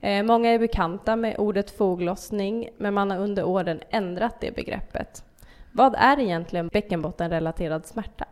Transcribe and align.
Eh, 0.00 0.22
många 0.22 0.50
är 0.50 0.58
bekanta 0.58 1.16
med 1.16 1.38
ordet 1.38 1.70
foglossning 1.70 2.68
men 2.78 2.94
man 2.94 3.10
har 3.10 3.18
under 3.18 3.44
åren 3.44 3.80
ändrat 3.90 4.40
det 4.40 4.54
begreppet. 4.54 5.24
Vad 5.72 5.94
är 5.94 6.20
egentligen 6.20 6.68
bäckenbottenrelaterad 6.68 7.86
smärta? 7.86 8.24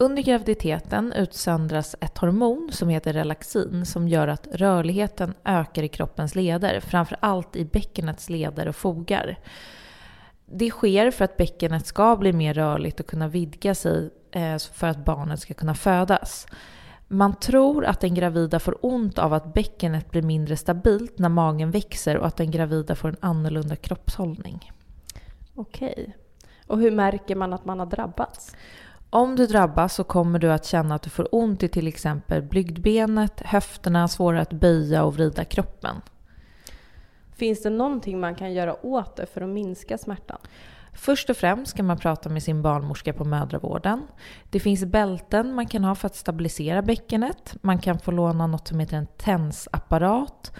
Under 0.00 0.22
graviditeten 0.22 1.12
utsöndras 1.12 1.96
ett 2.00 2.18
hormon 2.18 2.70
som 2.72 2.88
heter 2.88 3.12
relaxin 3.12 3.86
som 3.86 4.08
gör 4.08 4.28
att 4.28 4.48
rörligheten 4.52 5.34
ökar 5.44 5.82
i 5.82 5.88
kroppens 5.88 6.34
leder, 6.34 6.80
framför 6.80 7.16
allt 7.20 7.56
i 7.56 7.64
bäckenets 7.64 8.28
leder 8.28 8.68
och 8.68 8.76
fogar. 8.76 9.38
Det 10.46 10.70
sker 10.70 11.10
för 11.10 11.24
att 11.24 11.36
bäckenet 11.36 11.86
ska 11.86 12.16
bli 12.16 12.32
mer 12.32 12.54
rörligt 12.54 13.00
och 13.00 13.06
kunna 13.06 13.28
vidga 13.28 13.74
sig 13.74 14.10
eh, 14.30 14.58
för 14.58 14.86
att 14.86 15.04
barnet 15.04 15.40
ska 15.40 15.54
kunna 15.54 15.74
födas. 15.74 16.46
Man 17.08 17.36
tror 17.36 17.84
att 17.84 18.00
den 18.00 18.14
gravida 18.14 18.60
får 18.60 18.86
ont 18.86 19.18
av 19.18 19.32
att 19.32 19.54
bäckenet 19.54 20.10
blir 20.10 20.22
mindre 20.22 20.56
stabilt 20.56 21.18
när 21.18 21.28
magen 21.28 21.70
växer 21.70 22.16
och 22.16 22.26
att 22.26 22.36
den 22.36 22.50
gravida 22.50 22.94
får 22.94 23.08
en 23.08 23.16
annorlunda 23.20 23.76
kroppshållning. 23.76 24.72
Okej. 25.54 26.16
Och 26.66 26.78
hur 26.78 26.90
märker 26.90 27.36
man 27.36 27.52
att 27.52 27.64
man 27.64 27.78
har 27.78 27.86
drabbats? 27.86 28.56
Om 29.10 29.36
du 29.36 29.46
drabbas 29.46 29.94
så 29.94 30.04
kommer 30.04 30.38
du 30.38 30.52
att 30.52 30.64
känna 30.64 30.94
att 30.94 31.02
du 31.02 31.10
får 31.10 31.28
ont 31.32 31.62
i 31.62 31.68
till 31.68 31.86
exempel 31.86 32.42
blygdbenet, 32.42 33.40
höfterna, 33.40 34.08
svårare 34.08 34.40
att 34.40 34.52
böja 34.52 35.04
och 35.04 35.14
vrida 35.14 35.44
kroppen. 35.44 35.96
Finns 37.36 37.62
det 37.62 37.70
någonting 37.70 38.20
man 38.20 38.34
kan 38.34 38.52
göra 38.52 38.86
åt 38.86 39.16
det 39.16 39.26
för 39.26 39.40
att 39.40 39.48
minska 39.48 39.98
smärtan? 39.98 40.38
Först 40.98 41.30
och 41.30 41.36
främst 41.36 41.70
ska 41.70 41.82
man 41.82 41.98
prata 41.98 42.28
med 42.28 42.42
sin 42.42 42.62
barnmorska 42.62 43.12
på 43.12 43.24
mödravården. 43.24 44.06
Det 44.50 44.60
finns 44.60 44.84
bälten 44.84 45.54
man 45.54 45.66
kan 45.66 45.84
ha 45.84 45.94
för 45.94 46.06
att 46.06 46.16
stabilisera 46.16 46.82
bäckenet. 46.82 47.56
Man 47.60 47.78
kan 47.78 47.98
få 47.98 48.10
låna 48.10 48.46
något 48.46 48.68
som 48.68 48.80
heter 48.80 48.96
en 48.96 49.06
TENS-apparat 49.06 50.52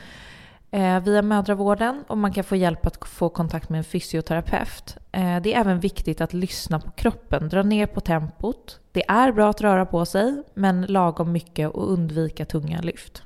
eh, 0.71 1.01
via 1.01 1.23
mödravården 1.23 2.05
och 2.09 2.19
man 2.19 2.33
kan 2.33 2.45
få 2.45 2.57
hjälp 2.57 2.87
att 2.87 3.09
få 3.09 3.29
kontakt 3.29 3.69
med 3.69 3.79
en 3.79 3.85
fysioterapeut. 3.85 4.97
Eh, 5.13 5.41
det 5.41 5.55
är 5.55 5.61
även 5.61 5.81
viktigt 5.81 6.21
att 6.21 6.33
lyssna 6.33 6.81
på 6.81 6.91
kroppen, 6.91 7.49
dra 7.49 7.63
ner 7.63 7.87
på 7.87 8.01
tempot. 8.01 8.81
Det 8.93 9.09
är 9.09 9.33
bra 9.33 9.51
att 9.51 9.61
röra 9.61 9.87
på 9.87 10.07
sig, 10.07 10.43
men 10.55 10.83
lagom 10.83 11.33
mycket 11.33 11.71
och 11.71 11.93
undvika 11.93 12.45
tunga 12.45 12.81
lyft. 12.81 13.23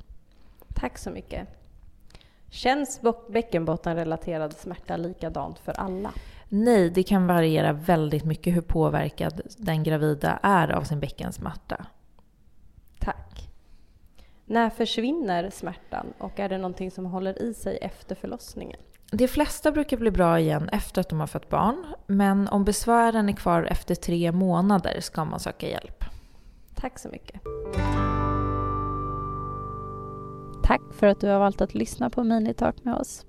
Tack 0.73 0.97
så 0.97 1.09
mycket. 1.09 1.62
Känns 2.53 3.01
bäckenbottenrelaterad 3.29 4.53
smärta 4.53 4.97
likadant 4.97 5.59
för 5.59 5.79
alla? 5.79 6.13
Nej, 6.49 6.89
det 6.89 7.03
kan 7.03 7.27
variera 7.27 7.73
väldigt 7.73 8.25
mycket 8.25 8.55
hur 8.55 8.61
påverkad 8.61 9.41
den 9.57 9.83
gravida 9.83 10.39
är 10.43 10.71
av 10.71 10.83
sin 10.83 10.99
bäckensmärta. 10.99 11.85
Tack. 12.99 13.49
När 14.45 14.69
försvinner 14.69 15.49
smärtan 15.49 16.13
och 16.17 16.39
är 16.39 16.49
det 16.49 16.57
någonting 16.57 16.91
som 16.91 17.05
håller 17.05 17.41
i 17.41 17.53
sig 17.53 17.77
efter 17.81 18.15
förlossningen? 18.15 18.79
De 19.11 19.27
flesta 19.27 19.71
brukar 19.71 19.97
bli 19.97 20.11
bra 20.11 20.39
igen 20.39 20.69
efter 20.69 21.01
att 21.01 21.09
de 21.09 21.19
har 21.19 21.27
fått 21.27 21.49
barn, 21.49 21.85
men 22.07 22.47
om 22.47 22.65
besvären 22.65 23.29
är 23.29 23.33
kvar 23.33 23.63
efter 23.63 23.95
tre 23.95 24.31
månader 24.31 25.01
ska 25.01 25.25
man 25.25 25.39
söka 25.39 25.69
hjälp. 25.69 26.03
Tack 26.75 26.99
så 26.99 27.09
mycket. 27.09 27.41
Tack 30.63 30.81
för 30.91 31.07
att 31.07 31.19
du 31.19 31.27
har 31.27 31.39
valt 31.39 31.61
att 31.61 31.73
lyssna 31.73 32.09
på 32.09 32.23
Minitalk 32.23 32.83
med 32.83 32.95
oss. 32.95 33.25